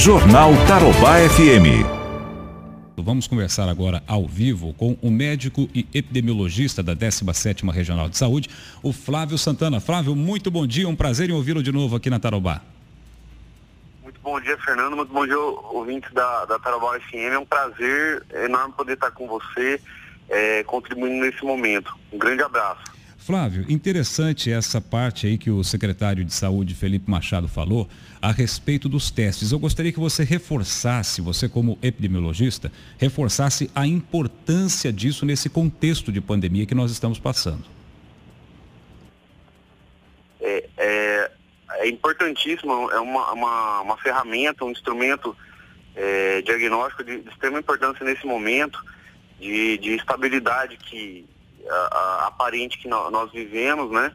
[0.00, 1.84] Jornal Tarobá FM.
[2.96, 8.48] Vamos conversar agora ao vivo com o médico e epidemiologista da 17ª Regional de Saúde,
[8.82, 9.78] o Flávio Santana.
[9.78, 12.62] Flávio, muito bom dia, um prazer em ouvi-lo de novo aqui na Tarobá.
[14.02, 17.34] Muito bom dia, Fernando, muito bom dia, ouvintes da, da Tarobá FM.
[17.34, 19.78] É um prazer enorme poder estar com você,
[20.30, 21.94] é, contribuindo nesse momento.
[22.10, 22.84] Um grande abraço.
[23.30, 27.88] Flávio, interessante essa parte aí que o secretário de Saúde, Felipe Machado, falou
[28.20, 29.52] a respeito dos testes.
[29.52, 36.20] Eu gostaria que você reforçasse, você como epidemiologista, reforçasse a importância disso nesse contexto de
[36.20, 37.62] pandemia que nós estamos passando.
[40.40, 41.30] É, é,
[41.74, 45.36] é importantíssimo, é uma, uma, uma, ferramenta, um instrumento
[45.94, 48.84] é, diagnóstico de, de extrema importância nesse momento
[49.38, 51.24] de, de estabilidade que
[51.68, 54.12] a, aparente que nós vivemos, né?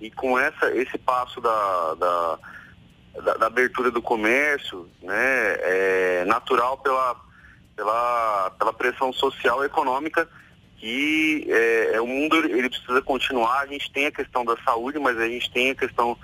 [0.00, 2.38] E com essa, esse passo da, da,
[3.22, 5.16] da, da abertura do comércio, né?
[5.18, 7.16] É natural pela,
[7.74, 10.28] pela, pela pressão social e econômica
[10.78, 13.60] que é, é, o mundo ele precisa continuar.
[13.60, 16.16] A gente tem a questão da saúde, mas a gente tem a questão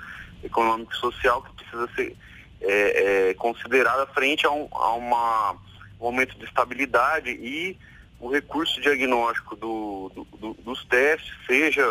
[0.45, 2.17] econômica e social que precisa ser
[2.61, 7.77] é, é, considerada frente a um, a uma, um momento de estabilidade e
[8.23, 11.84] o recurso diagnóstico do, do, do, dos testes, seja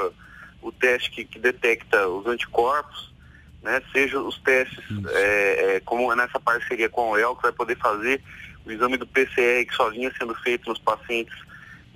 [0.61, 3.13] o teste que, que, detecta os anticorpos,
[3.61, 4.79] né, seja os testes,
[5.09, 8.23] é, é, como nessa parceria com a UEL, que vai poder fazer
[8.65, 11.37] o exame do PCR que só vinha sendo feito nos pacientes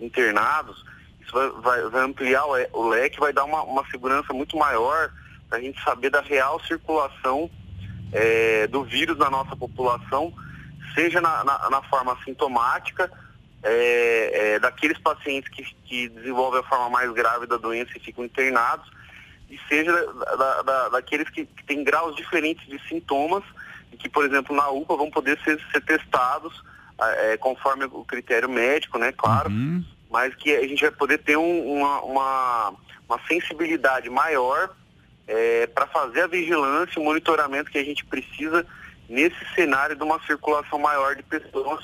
[0.02, 0.84] internados,
[1.22, 5.12] isso vai, vai, vai ampliar o, o, leque, vai dar uma, uma segurança muito maior
[5.48, 7.50] para a gente saber da real circulação
[8.12, 10.34] é, do vírus na nossa população,
[10.94, 13.10] seja na, na, na forma sintomática,
[13.64, 18.24] é, é, daqueles pacientes que, que desenvolvem a forma mais grave da doença e ficam
[18.24, 18.90] internados,
[19.50, 19.92] e seja
[20.38, 23.44] da, da, daqueles que, que têm graus diferentes de sintomas
[23.92, 26.64] e que, por exemplo, na UPA vão poder ser, ser testados
[27.00, 29.84] é, conforme o critério médico, né, claro, uhum.
[30.10, 32.74] mas que a gente vai poder ter um, uma, uma,
[33.08, 34.70] uma, sensibilidade maior
[35.28, 38.66] é, para fazer a vigilância e o monitoramento que a gente precisa
[39.10, 41.84] nesse cenário de uma circulação maior de pessoas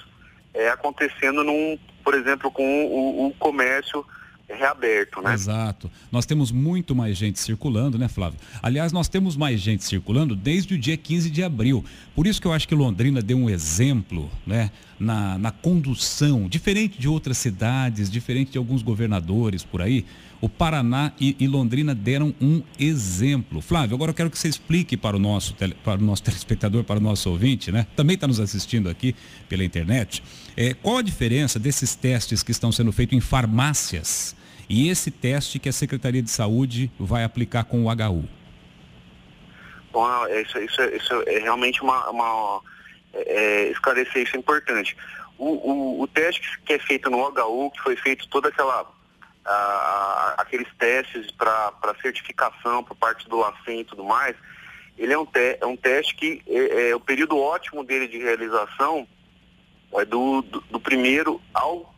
[0.53, 4.05] é, acontecendo num, por exemplo, com o, o comércio
[4.53, 5.33] reaberto, né?
[5.33, 5.89] Exato.
[6.11, 8.39] Nós temos muito mais gente circulando, né, Flávio?
[8.61, 11.83] Aliás, nós temos mais gente circulando desde o dia 15 de abril.
[12.15, 16.99] Por isso que eu acho que Londrina deu um exemplo, né, na, na condução, diferente
[16.99, 20.05] de outras cidades, diferente de alguns governadores por aí
[20.41, 23.61] o Paraná e, e, Londrina deram um exemplo.
[23.61, 26.83] Flávio, agora eu quero que você explique para o nosso, tele, para o nosso telespectador,
[26.83, 27.85] para o nosso ouvinte, né?
[27.95, 29.15] Também está nos assistindo aqui
[29.47, 30.23] pela internet.
[30.57, 34.35] É, qual a diferença desses testes que estão sendo feitos em farmácias
[34.67, 38.27] e esse teste que a Secretaria de Saúde vai aplicar com o HU?
[39.93, 42.61] Bom, isso, isso, isso é realmente uma, uma
[43.13, 44.95] é, esclarecer isso é importante.
[45.37, 48.87] O, o, o, teste que é feito no HU, que foi feito toda aquela
[49.45, 54.35] a, aqueles testes para certificação por parte do LACEN e tudo mais,
[54.97, 58.19] ele é um, te, é um teste que é, é, o período ótimo dele de
[58.19, 59.07] realização
[59.93, 61.93] é do, do, do, primeiro ao,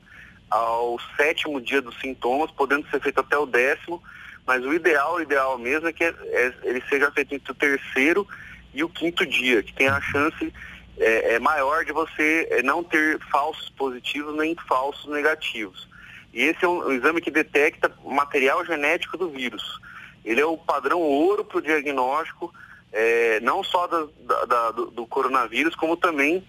[0.50, 4.02] ao sétimo dia dos sintomas, podendo ser feito até o décimo,
[4.46, 7.56] mas o ideal, o ideal mesmo é que é, é ele seja feito entre o
[7.56, 8.28] terceiro
[8.74, 10.52] e o quinto dia, que tem a chance
[10.98, 15.88] é, é maior de você é, não ter falsos positivos nem falsos negativos.
[16.34, 19.80] E esse é um, um exame que detecta material genético do vírus.
[20.26, 22.54] Ele é o padrão ouro para o diagnóstico,
[22.92, 26.46] é, não só da, da, da, do, do, coronavírus, como também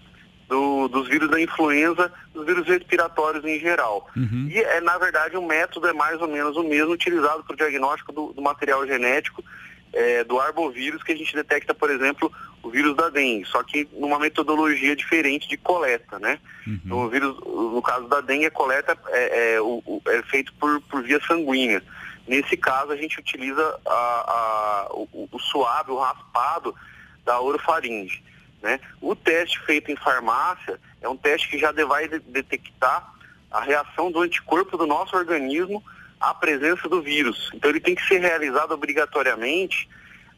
[0.47, 4.07] do, dos vírus da influenza, dos vírus respiratórios em geral.
[4.15, 4.47] Uhum.
[4.49, 7.57] E, é, na verdade, o método é mais ou menos o mesmo utilizado para o
[7.57, 9.43] diagnóstico do, do material genético
[9.91, 12.31] é, do arbovírus, que a gente detecta, por exemplo,
[12.75, 16.37] vírus da dengue, só que numa metodologia diferente de coleta, né?
[16.67, 16.79] Uhum.
[16.83, 20.81] Então, o vírus, no caso da dengue, a coleta é, é, o, é feito por,
[20.81, 21.81] por via sanguínea.
[22.27, 26.75] Nesse caso, a gente utiliza a, a, o, o suave, o raspado
[27.23, 28.21] da orofaringe.
[28.61, 28.77] Né?
[28.99, 33.09] O teste feito em farmácia é um teste que já vai detectar
[33.51, 35.81] a reação do anticorpo do nosso organismo
[36.19, 37.49] à presença do vírus.
[37.53, 39.87] Então ele tem que ser realizado obrigatoriamente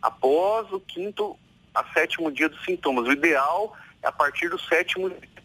[0.01, 1.35] após o quinto
[1.79, 3.07] a sétimo dia dos sintomas.
[3.07, 5.37] O ideal é a partir do sétimo dia.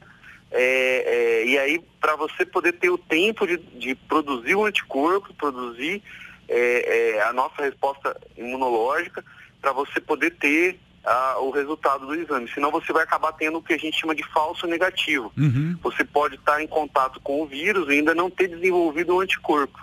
[0.50, 5.32] É, é, e aí, para você poder ter o tempo de, de produzir o anticorpo,
[5.34, 6.02] produzir
[6.48, 9.24] é, é a nossa resposta imunológica,
[9.60, 12.50] para você poder ter a, o resultado do exame.
[12.52, 15.32] Senão você vai acabar tendo o que a gente chama de falso negativo.
[15.36, 15.76] Uhum.
[15.82, 19.78] Você pode estar em contato com o vírus e ainda não ter desenvolvido o anticorpo.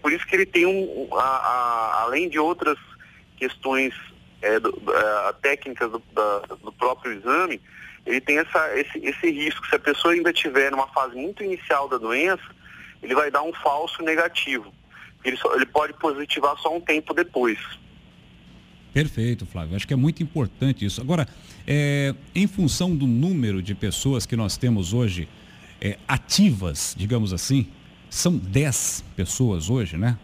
[0.00, 2.76] Por isso que ele tem um, a, a, além de outras
[3.36, 3.94] questões
[4.42, 7.60] é, do, é, técnicas do, da, do, próprio exame,
[8.04, 9.66] ele tem essa, esse, esse risco.
[9.66, 12.42] Se a pessoa ainda estiver numa fase muito inicial da doença,
[13.02, 14.72] ele vai dar um falso negativo.
[15.24, 17.58] Ele, só, ele pode positivar só um tempo depois.
[18.92, 19.76] Perfeito, Flávio.
[19.76, 21.00] Acho que é muito importante isso.
[21.00, 21.26] Agora,
[21.66, 25.28] é, em função do número de pessoas que nós temos hoje
[25.80, 27.68] é, ativas, digamos assim,
[28.10, 30.18] são 10 pessoas hoje, né?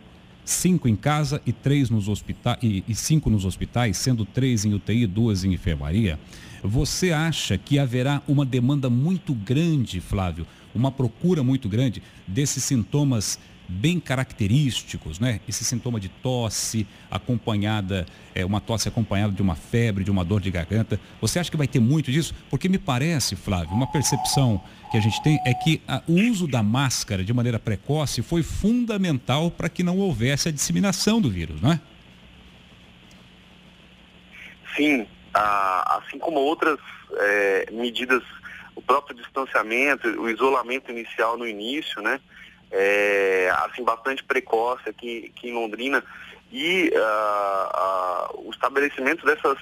[0.48, 4.72] Cinco em casa e três nos hospitais e, e cinco nos hospitais, sendo três em
[4.72, 6.18] UTI e duas em enfermaria.
[6.64, 13.38] Você acha que haverá uma demanda muito grande, Flávio, uma procura muito grande desses sintomas
[13.68, 15.40] bem característicos, né?
[15.46, 20.40] Esse sintoma de tosse acompanhada, é, uma tosse acompanhada de uma febre, de uma dor
[20.40, 20.98] de garganta.
[21.20, 22.34] Você acha que vai ter muito disso?
[22.48, 26.48] Porque me parece, Flávio, uma percepção que a gente tem é que a, o uso
[26.48, 31.60] da máscara de maneira precoce foi fundamental para que não houvesse a disseminação do vírus,
[31.60, 31.80] não é?
[34.74, 36.78] Sim, assim como outras
[37.12, 38.22] é, medidas,
[38.74, 42.20] o próprio distanciamento, o isolamento inicial no início, né?
[42.70, 46.04] É, assim, bastante precoce aqui, aqui em Londrina.
[46.50, 49.58] E uh, uh, o estabelecimento dessas,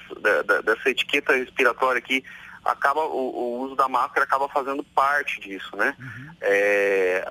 [0.63, 2.23] dessa etiqueta respiratória aqui
[2.63, 5.95] acaba o, o, uso da máscara acaba fazendo parte disso, né?
[5.99, 6.35] Uhum.
[6.41, 7.25] É,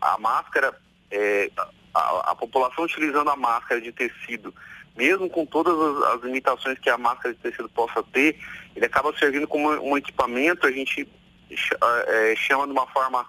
[0.00, 0.74] a máscara,
[1.10, 1.50] é,
[1.94, 4.54] a, a, população utilizando a máscara de tecido,
[4.96, 8.38] mesmo com todas as, as, limitações que a máscara de tecido possa ter,
[8.76, 11.08] ele acaba servindo como um equipamento, a gente
[11.50, 13.26] é, chama de uma forma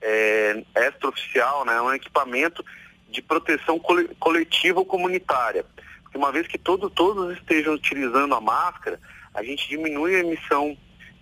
[0.00, 1.80] é, extraoficial, né?
[1.80, 2.64] Um equipamento
[3.08, 3.78] de proteção
[4.18, 5.64] coletiva ou comunitária.
[6.02, 9.00] Porque uma vez que todo, todos estejam utilizando a máscara,
[9.34, 10.76] a gente diminui a emissão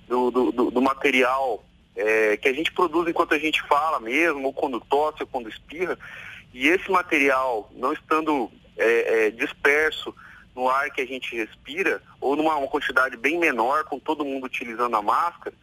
[0.07, 1.65] do, do, do material
[1.95, 5.49] é, que a gente produz enquanto a gente fala mesmo, ou quando tosse, ou quando
[5.49, 5.99] espirra,
[6.55, 10.15] e esse material não estando é, é, disperso
[10.55, 14.97] no ar que a gente respira, ou numa quantidade bem menor, com todo mundo utilizando
[14.97, 15.55] a máscara,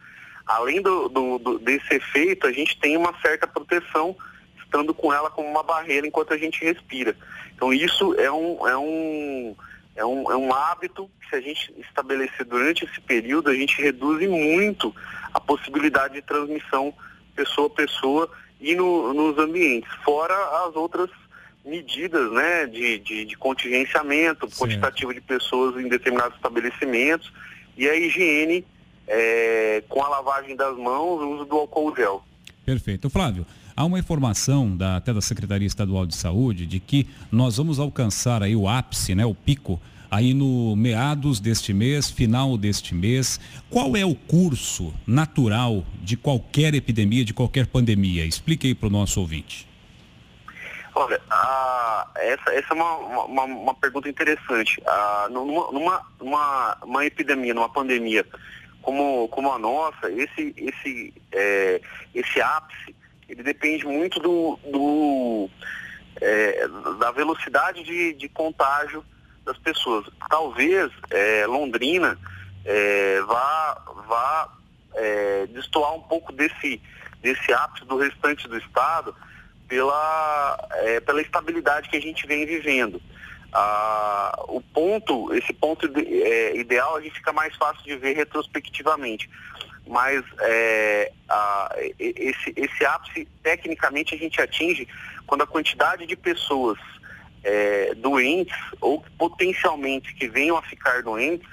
[0.46, 4.16] além do, do, desse efeito, a gente tem uma certa proteção
[4.62, 7.16] estando com ela como uma barreira enquanto a gente respira.
[7.54, 9.56] Então isso é um, é um
[9.96, 13.80] é um, é um hábito que se a gente estabelecer durante esse período, a gente
[13.80, 14.94] reduz muito
[15.32, 16.92] a possibilidade de transmissão
[17.34, 20.34] pessoa a pessoa e no, nos ambientes, fora
[20.66, 21.10] as outras
[21.64, 24.64] medidas né, de, de, de contingenciamento Sim.
[24.64, 27.32] quantitativo de pessoas em determinados estabelecimentos
[27.76, 28.64] e a higiene
[29.06, 32.22] é, com a lavagem das mãos, o uso do álcool gel.
[32.64, 33.08] Perfeito.
[33.08, 37.78] Flávio, há uma informação da, até da Secretaria Estadual de Saúde de que nós vamos
[37.78, 39.80] alcançar aí o ápice, né, o pico,
[40.10, 43.38] aí no meados deste mês, final deste mês.
[43.70, 48.24] Qual é o curso natural de qualquer epidemia, de qualquer pandemia?
[48.24, 49.68] Explique aí para o nosso ouvinte.
[50.94, 54.82] Olha, a, essa, essa é uma, uma, uma pergunta interessante.
[54.86, 58.24] A, numa, numa uma, uma epidemia, numa pandemia,
[58.86, 61.80] como, como a nossa, esse, esse, é,
[62.14, 62.94] esse ápice,
[63.28, 65.50] ele depende muito do, do
[66.20, 66.68] é,
[67.00, 69.04] da velocidade de, de contágio
[69.44, 70.06] das pessoas.
[70.30, 72.16] Talvez é, Londrina
[72.64, 74.52] é, vá, vá
[74.94, 76.80] é, destoar um pouco desse,
[77.20, 79.16] desse ápice do restante do estado
[79.66, 83.02] pela, é, pela estabilidade que a gente vem vivendo.
[83.58, 89.30] Ah, o ponto, esse ponto é, ideal a gente fica mais fácil de ver retrospectivamente.
[89.86, 94.86] Mas é, ah, esse, esse ápice, tecnicamente, a gente atinge
[95.26, 96.78] quando a quantidade de pessoas
[97.42, 101.48] é, doentes ou potencialmente que venham a ficar doentes,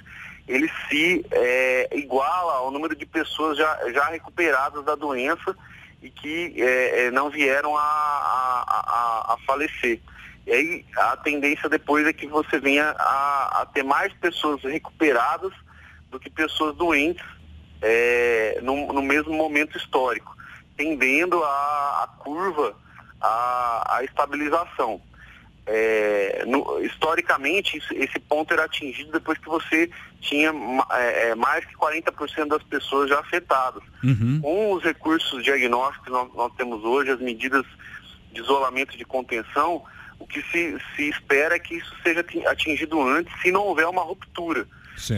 [0.46, 5.56] ele se é, iguala ao número de pessoas já, já recuperadas da doença
[6.02, 10.02] e que é, é não vieram a, a, a, a falecer.
[10.46, 15.54] E aí a tendência depois é que você venha a, a ter mais pessoas recuperadas
[16.10, 17.26] do que pessoas doentes
[17.82, 20.36] é, no, no, mesmo momento histórico,
[20.76, 22.76] tendendo a, a curva
[23.22, 25.02] a, a estabilização.
[25.66, 30.54] É, no, historicamente, esse ponto era atingido depois que você tinha
[30.92, 33.82] é, é mais que 40% das pessoas já afetadas.
[34.04, 34.40] Uhum.
[34.42, 37.66] Com os recursos diagnósticos que nós, nós temos hoje, as medidas
[38.34, 39.84] de isolamento de contenção,
[40.24, 44.02] o que se, se espera é que isso seja atingido antes, se não houver uma
[44.02, 44.66] ruptura.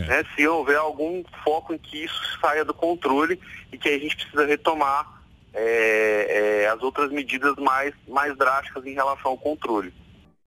[0.06, 0.24] Né?
[0.34, 3.40] Se houver algum foco em que isso saia do controle
[3.72, 5.06] e que a gente precisa retomar
[5.54, 9.94] é, é, as outras medidas mais, mais drásticas em relação ao controle.